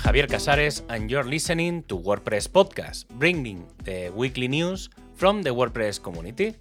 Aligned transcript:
Javier 0.00 0.26
Casares, 0.26 0.80
and 0.88 1.10
you're 1.10 1.28
listening 1.28 1.82
to 1.82 1.94
WordPress 1.94 2.48
Podcast, 2.48 3.04
bringing 3.18 3.66
the 3.84 4.08
weekly 4.16 4.48
news 4.48 4.88
from 5.14 5.42
the 5.42 5.50
WordPress 5.50 6.02
community. 6.02 6.56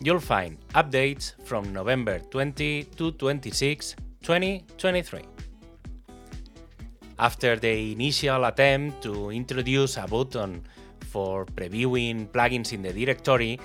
You'll 0.00 0.20
find 0.20 0.58
updates 0.74 1.32
from 1.44 1.72
November 1.72 2.18
20 2.18 2.84
to 2.96 3.12
26, 3.12 3.96
2023. 4.20 5.20
After 7.18 7.56
the 7.56 7.92
initial 7.92 8.44
attempt 8.44 9.02
to 9.02 9.30
introduce 9.30 9.96
a 9.96 10.06
button 10.06 10.62
for 11.08 11.46
previewing 11.46 12.28
plugins 12.28 12.74
in 12.74 12.82
the 12.82 12.92
directory, 12.92 13.58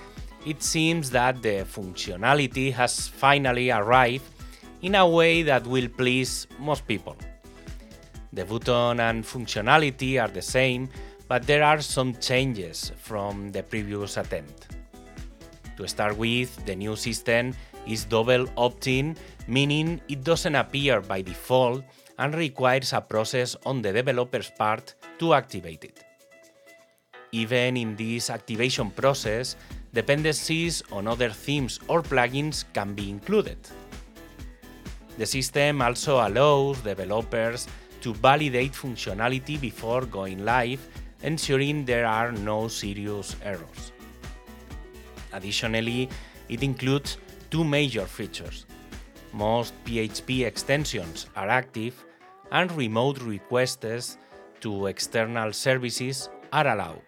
it 0.47 0.63
seems 0.63 1.09
that 1.09 1.41
the 1.41 1.67
functionality 1.67 2.71
has 2.71 3.09
finally 3.09 3.69
arrived 3.69 4.23
in 4.81 4.95
a 4.95 5.05
way 5.05 5.43
that 5.43 5.67
will 5.67 5.89
please 5.89 6.47
most 6.57 6.87
people. 6.87 7.17
The 8.33 8.45
button 8.45 8.99
and 8.99 9.23
functionality 9.23 10.19
are 10.19 10.27
the 10.27 10.41
same, 10.41 10.89
but 11.27 11.45
there 11.45 11.63
are 11.63 11.81
some 11.81 12.15
changes 12.15 12.91
from 12.97 13.51
the 13.51 13.61
previous 13.61 14.17
attempt. 14.17 14.75
To 15.77 15.87
start 15.87 16.17
with, 16.17 16.65
the 16.65 16.75
new 16.75 16.95
system 16.95 17.53
is 17.85 18.05
double 18.05 18.47
opt-in, 18.57 19.15
meaning 19.47 20.01
it 20.09 20.23
doesn't 20.23 20.55
appear 20.55 21.01
by 21.01 21.21
default 21.21 21.83
and 22.17 22.33
requires 22.33 22.93
a 22.93 23.01
process 23.01 23.55
on 23.65 23.83
the 23.83 23.93
developer's 23.93 24.49
part 24.49 24.95
to 25.19 25.33
activate 25.35 25.83
it. 25.83 26.03
Even 27.31 27.77
in 27.77 27.95
this 27.95 28.29
activation 28.29 28.89
process, 28.89 29.55
dependencies 29.93 30.81
on 30.91 31.07
other 31.07 31.29
themes 31.29 31.79
or 31.87 32.01
plugins 32.01 32.65
can 32.73 32.93
be 32.93 33.09
included. 33.09 33.57
The 35.17 35.25
system 35.25 35.81
also 35.81 36.15
allows 36.27 36.81
developers 36.81 37.67
to 38.01 38.13
validate 38.13 38.73
functionality 38.73 39.59
before 39.61 40.05
going 40.05 40.43
live, 40.43 40.85
ensuring 41.21 41.85
there 41.85 42.05
are 42.05 42.31
no 42.31 42.67
serious 42.67 43.35
errors. 43.43 43.91
Additionally, 45.31 46.09
it 46.49 46.63
includes 46.63 47.17
two 47.49 47.63
major 47.63 48.05
features. 48.05 48.65
Most 49.31 49.73
PHP 49.85 50.45
extensions 50.45 51.27
are 51.35 51.47
active, 51.47 52.03
and 52.51 52.71
remote 52.73 53.19
requests 53.21 54.17
to 54.61 54.87
external 54.87 55.53
services 55.53 56.29
are 56.51 56.67
allowed. 56.67 57.01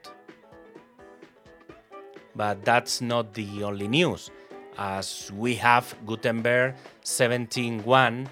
But 2.35 2.65
that's 2.65 3.01
not 3.01 3.33
the 3.33 3.63
only 3.63 3.87
news, 3.87 4.31
as 4.77 5.31
we 5.35 5.55
have 5.55 5.95
Gutenberg 6.05 6.75
17.1, 7.03 8.27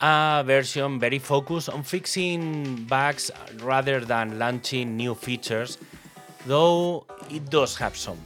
a 0.00 0.42
version 0.44 0.98
very 0.98 1.18
focused 1.18 1.68
on 1.68 1.82
fixing 1.82 2.84
bugs 2.84 3.30
rather 3.60 4.00
than 4.00 4.38
launching 4.38 4.96
new 4.96 5.14
features, 5.14 5.78
though 6.46 7.06
it 7.30 7.48
does 7.50 7.76
have 7.76 7.96
some. 7.96 8.18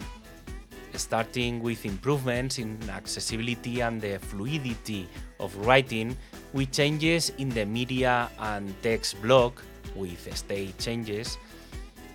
Starting 0.95 1.63
with 1.63 1.87
improvements 1.87 2.59
in 2.59 2.77
accessibility 2.91 3.81
and 3.81 4.01
the 4.01 4.19
fluidity 4.19 5.09
of 5.39 5.55
writing, 5.65 6.17
with 6.53 6.73
changes 6.73 7.31
in 7.39 7.49
the 7.51 7.65
media 7.65 8.29
and 8.41 8.75
text 8.83 9.21
block 9.23 9.63
with 9.95 10.37
state 10.37 10.77
changes, 10.79 11.39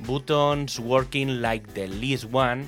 buttons 0.05 0.79
working 0.79 1.41
like 1.41 1.73
the 1.73 1.87
list 1.87 2.25
one, 2.25 2.67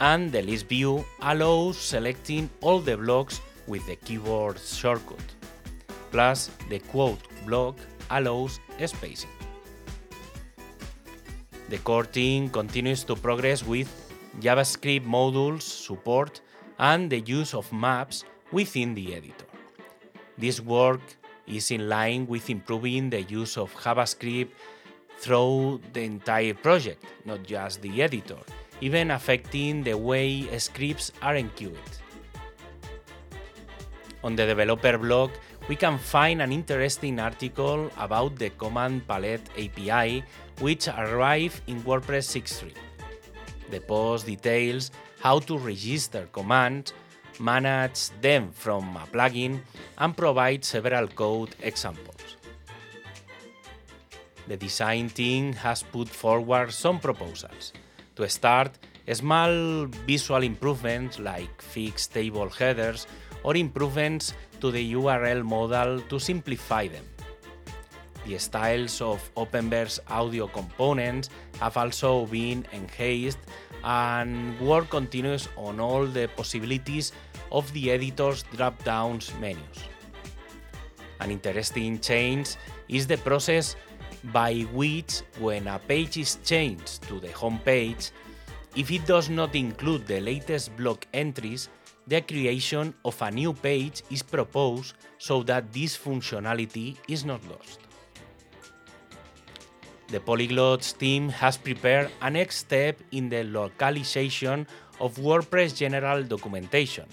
and 0.00 0.30
the 0.32 0.42
list 0.42 0.68
view 0.68 1.04
allows 1.22 1.78
selecting 1.78 2.50
all 2.60 2.80
the 2.80 2.96
blocks 2.96 3.40
with 3.66 3.86
the 3.86 3.96
keyboard 3.96 4.58
shortcut. 4.58 5.22
Plus, 6.10 6.50
the 6.68 6.78
quote 6.78 7.20
block 7.46 7.76
allows 8.10 8.60
spacing. 8.84 9.30
The 11.68 11.78
core 11.78 12.04
team 12.04 12.48
continues 12.48 13.02
to 13.04 13.16
progress 13.16 13.66
with 13.66 13.88
JavaScript 14.40 15.04
modules 15.04 15.62
support 15.62 16.40
and 16.78 17.10
the 17.10 17.20
use 17.20 17.54
of 17.54 17.72
maps 17.72 18.24
within 18.52 18.94
the 18.94 19.14
editor. 19.14 19.46
This 20.38 20.60
work 20.60 21.00
is 21.46 21.70
in 21.70 21.88
line 21.88 22.26
with 22.26 22.50
improving 22.50 23.10
the 23.10 23.22
use 23.22 23.56
of 23.56 23.74
JavaScript 23.74 24.50
through 25.18 25.80
the 25.92 26.02
entire 26.02 26.54
project, 26.54 27.04
not 27.24 27.42
just 27.42 27.80
the 27.82 28.02
editor, 28.02 28.38
even 28.80 29.10
affecting 29.10 29.82
the 29.82 29.94
way 29.96 30.46
scripts 30.58 31.12
are 31.22 31.36
enqueued. 31.36 31.78
On 34.24 34.34
the 34.34 34.46
developer 34.46 34.98
blog, 34.98 35.30
we 35.68 35.76
can 35.76 35.98
find 35.98 36.42
an 36.42 36.52
interesting 36.52 37.18
article 37.18 37.90
about 37.98 38.36
the 38.36 38.50
Command 38.50 39.06
Palette 39.06 39.48
API, 39.58 40.24
which 40.60 40.88
arrived 40.88 41.60
in 41.66 41.82
WordPress 41.82 42.26
6.3. 42.34 42.72
The 43.70 43.80
post 43.80 44.26
details 44.26 44.90
how 45.20 45.40
to 45.40 45.58
register 45.58 46.28
commands 46.32 46.92
manage 47.40 48.10
them 48.20 48.50
from 48.52 48.96
a 48.96 49.06
plugin, 49.12 49.60
and 49.98 50.16
provide 50.16 50.64
several 50.64 51.08
code 51.08 51.54
examples. 51.60 52.36
The 54.48 54.56
design 54.56 55.10
team 55.10 55.52
has 55.54 55.82
put 55.82 56.08
forward 56.08 56.72
some 56.72 57.00
proposals. 57.00 57.72
To 58.16 58.26
start, 58.28 58.78
small 59.12 59.86
visual 60.06 60.42
improvements 60.42 61.18
like 61.18 61.60
fixed 61.60 62.14
table 62.14 62.48
headers 62.48 63.06
or 63.44 63.56
improvements 63.56 64.32
to 64.60 64.70
the 64.70 64.94
URL 64.94 65.44
model 65.44 66.00
to 66.08 66.18
simplify 66.18 66.88
them. 66.88 67.04
The 68.24 68.38
styles 68.38 69.02
of 69.02 69.20
Openverse 69.36 70.00
audio 70.08 70.48
components 70.48 71.28
have 71.60 71.76
also 71.76 72.24
been 72.24 72.66
enhanced 72.72 73.38
and 73.84 74.58
work 74.60 74.88
continues 74.88 75.48
on 75.56 75.78
all 75.78 76.06
the 76.06 76.26
possibilities 76.34 77.12
of 77.52 77.70
the 77.74 77.92
editor's 77.92 78.44
drop-down 78.56 79.20
menus. 79.40 79.78
An 81.20 81.30
interesting 81.30 82.00
change 82.00 82.56
is 82.88 83.06
the 83.06 83.18
process 83.18 83.76
by 84.32 84.60
which 84.72 85.22
when 85.38 85.66
a 85.68 85.78
page 85.78 86.16
is 86.16 86.38
changed 86.44 87.02
to 87.02 87.20
the 87.20 87.32
home 87.32 87.60
page, 87.64 88.10
if 88.74 88.90
it 88.90 89.06
does 89.06 89.30
not 89.30 89.54
include 89.54 90.06
the 90.06 90.20
latest 90.20 90.76
block 90.76 91.06
entries, 91.14 91.68
the 92.06 92.20
creation 92.20 92.94
of 93.04 93.20
a 93.22 93.30
new 93.30 93.52
page 93.52 94.02
is 94.10 94.22
proposed 94.22 94.94
so 95.18 95.42
that 95.42 95.72
this 95.72 95.96
functionality 95.96 96.96
is 97.08 97.24
not 97.24 97.40
lost. 97.48 97.80
The 100.08 100.20
Polyglots 100.20 100.96
team 100.96 101.28
has 101.30 101.56
prepared 101.56 102.10
a 102.22 102.30
next 102.30 102.58
step 102.58 103.00
in 103.10 103.28
the 103.28 103.42
localization 103.42 104.66
of 105.00 105.16
WordPress 105.16 105.74
general 105.74 106.22
documentation, 106.22 107.06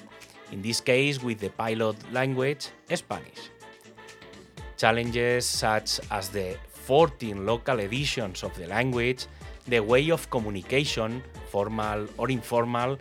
in 0.52 0.62
this 0.62 0.80
case 0.80 1.24
with 1.24 1.40
the 1.40 1.50
pilot 1.50 1.96
language 2.14 2.68
Spanish. 2.94 3.50
Challenges 4.78 5.46
such 5.48 6.00
as 6.12 6.30
the 6.30 6.56
14 6.86 7.46
local 7.46 7.80
editions 7.80 8.44
of 8.44 8.56
the 8.58 8.68
language, 8.68 9.28
the 9.68 9.80
way 9.80 10.10
of 10.10 10.30
communication, 10.30 11.24
formal 11.50 12.08
or 12.18 12.30
informal, 12.30 12.98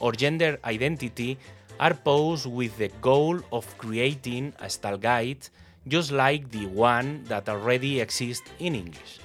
or 0.00 0.12
gender 0.12 0.58
identity 0.64 1.38
are 1.78 1.94
posed 1.94 2.46
with 2.46 2.76
the 2.78 2.88
goal 3.00 3.40
of 3.52 3.66
creating 3.78 4.52
a 4.60 4.68
style 4.68 4.98
guide 4.98 5.48
just 5.88 6.12
like 6.12 6.50
the 6.50 6.66
one 6.66 7.24
that 7.24 7.48
already 7.48 8.00
exists 8.00 8.50
in 8.58 8.74
English. 8.74 9.20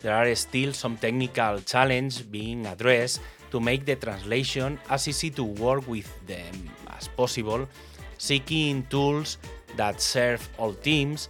There 0.00 0.14
are 0.14 0.34
still 0.34 0.72
some 0.72 0.96
technical 0.96 1.60
challenges 1.60 2.22
being 2.22 2.66
addressed 2.66 3.20
to 3.50 3.60
make 3.60 3.86
the 3.86 3.96
translation 3.96 4.78
as 4.88 5.08
easy 5.08 5.30
to 5.30 5.44
work 5.44 5.88
with 5.88 6.06
them 6.26 6.70
as 6.88 7.08
possible, 7.08 7.66
seeking 8.18 8.86
tools 8.90 9.38
that 9.76 10.00
serve 10.00 10.46
all 10.58 10.74
teams, 10.74 11.28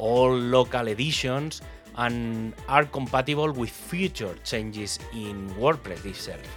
all 0.00 0.34
local 0.34 0.88
editions, 0.88 1.60
and 1.96 2.54
are 2.68 2.84
compatible 2.84 3.52
with 3.52 3.70
future 3.70 4.34
changes 4.42 4.98
in 5.12 5.50
WordPress 5.50 6.04
itself. 6.06 6.48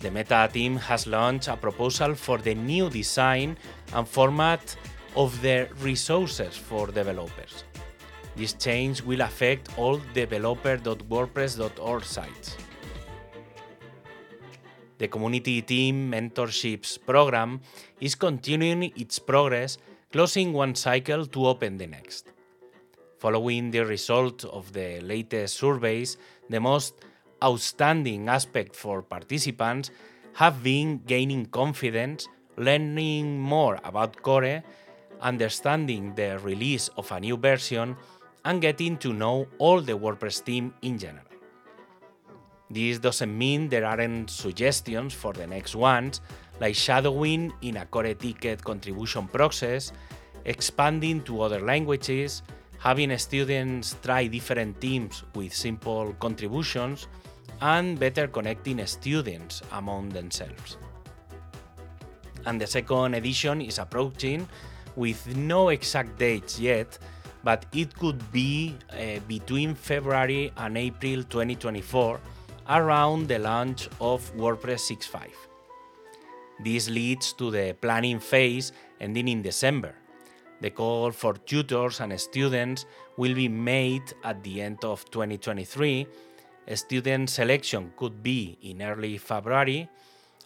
The 0.00 0.10
Meta 0.10 0.50
team 0.52 0.76
has 0.76 1.06
launched 1.06 1.48
a 1.48 1.56
proposal 1.56 2.14
for 2.14 2.38
the 2.38 2.54
new 2.54 2.90
design 2.90 3.56
and 3.94 4.06
format 4.06 4.76
of 5.16 5.40
the 5.40 5.68
resources 5.80 6.56
for 6.56 6.88
developers. 6.88 7.64
This 8.36 8.52
change 8.52 9.00
will 9.00 9.20
affect 9.20 9.78
all 9.78 10.00
developer.wordpress.org 10.12 12.04
sites. 12.04 12.56
The 14.98 15.08
Community 15.08 15.62
Team 15.62 16.10
Mentorships 16.10 16.98
program 17.04 17.60
is 18.00 18.14
continuing 18.14 18.92
its 18.96 19.18
progress, 19.18 19.78
closing 20.14 20.52
one 20.52 20.76
cycle 20.76 21.26
to 21.26 21.44
open 21.44 21.76
the 21.76 21.88
next. 21.88 22.28
Following 23.18 23.72
the 23.72 23.84
result 23.84 24.44
of 24.44 24.72
the 24.72 25.00
latest 25.00 25.56
surveys, 25.56 26.18
the 26.48 26.60
most 26.60 26.94
outstanding 27.42 28.28
aspect 28.28 28.76
for 28.76 29.02
participants 29.02 29.90
have 30.34 30.62
been 30.62 30.98
gaining 31.04 31.46
confidence, 31.46 32.28
learning 32.56 33.40
more 33.40 33.80
about 33.82 34.22
Core, 34.22 34.62
understanding 35.20 36.14
the 36.14 36.38
release 36.44 36.86
of 36.96 37.10
a 37.10 37.18
new 37.18 37.36
version, 37.36 37.96
and 38.44 38.62
getting 38.62 38.96
to 38.98 39.12
know 39.12 39.48
all 39.58 39.80
the 39.80 39.98
WordPress 39.98 40.44
team 40.44 40.72
in 40.82 40.96
general. 40.96 41.26
This 42.70 43.00
doesn't 43.00 43.36
mean 43.36 43.68
there 43.68 43.84
aren't 43.84 44.30
suggestions 44.30 45.12
for 45.12 45.32
the 45.32 45.48
next 45.48 45.74
ones, 45.74 46.20
like 46.60 46.74
shadowing 46.74 47.52
in 47.62 47.76
a 47.76 47.86
core 47.86 48.14
ticket 48.14 48.62
contribution 48.62 49.28
process, 49.28 49.92
expanding 50.44 51.22
to 51.22 51.42
other 51.42 51.60
languages, 51.60 52.42
having 52.78 53.16
students 53.18 53.96
try 54.02 54.26
different 54.26 54.80
teams 54.80 55.24
with 55.34 55.54
simple 55.54 56.14
contributions, 56.20 57.08
and 57.60 57.98
better 57.98 58.26
connecting 58.28 58.84
students 58.86 59.62
among 59.72 60.10
themselves. 60.10 60.76
And 62.46 62.60
the 62.60 62.66
second 62.66 63.14
edition 63.14 63.62
is 63.62 63.78
approaching 63.78 64.46
with 64.96 65.36
no 65.36 65.70
exact 65.70 66.18
dates 66.18 66.60
yet, 66.60 66.98
but 67.42 67.66
it 67.72 67.94
could 67.96 68.20
be 68.32 68.76
uh, 68.92 69.20
between 69.26 69.74
February 69.74 70.52
and 70.56 70.76
April 70.76 71.22
2024 71.24 72.20
around 72.68 73.28
the 73.28 73.38
launch 73.38 73.88
of 74.00 74.30
WordPress 74.36 74.90
6.5. 74.92 75.53
This 76.60 76.88
leads 76.88 77.32
to 77.34 77.50
the 77.50 77.76
planning 77.80 78.20
phase 78.20 78.72
ending 79.00 79.28
in 79.28 79.42
December. 79.42 79.94
The 80.60 80.70
call 80.70 81.10
for 81.10 81.34
tutors 81.34 82.00
and 82.00 82.18
students 82.18 82.86
will 83.16 83.34
be 83.34 83.48
made 83.48 84.14
at 84.22 84.42
the 84.42 84.62
end 84.62 84.84
of 84.84 85.04
2023. 85.10 86.06
Student 86.74 87.28
selection 87.28 87.92
could 87.96 88.22
be 88.22 88.56
in 88.62 88.80
early 88.80 89.18
February, 89.18 89.88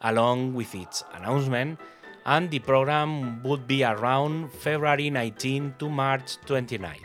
along 0.00 0.54
with 0.54 0.74
its 0.74 1.04
announcement, 1.14 1.78
and 2.26 2.50
the 2.50 2.58
program 2.58 3.42
would 3.42 3.68
be 3.68 3.84
around 3.84 4.50
February 4.50 5.10
19 5.10 5.74
to 5.78 5.88
March 5.88 6.38
29, 6.46 6.96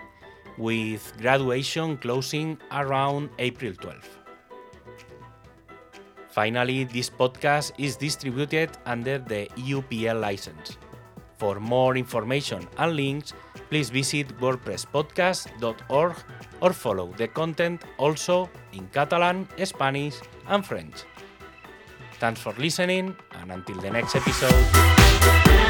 with 0.58 1.14
graduation 1.22 1.98
closing 1.98 2.58
around 2.72 3.30
April 3.38 3.74
12. 3.76 4.23
Finally, 6.34 6.86
this 6.86 7.12
podcast 7.12 7.74
is 7.78 7.96
distributed 7.96 8.72
under 8.88 9.20
the 9.20 9.46
EUPL 9.56 10.20
license. 10.20 10.80
For 11.38 11.60
more 11.60 11.96
information 11.96 12.68
and 12.80 12.96
links, 12.96 13.34
please 13.70 13.92
visit 13.92 14.28
wordpresspodcast.org 14.40 16.16
or 16.62 16.74
follow 16.74 17.14
the 17.18 17.28
content 17.28 17.84
also 18.00 18.50
in 18.72 18.88
Catalan, 18.88 19.48
Spanish, 19.64 20.16
and 20.48 20.66
French. 20.66 21.06
Thanks 22.20 22.42
for 22.42 22.54
listening, 22.58 23.16
and 23.34 23.52
until 23.52 23.80
the 23.80 23.92
next 23.92 24.16
episode. 24.16 25.63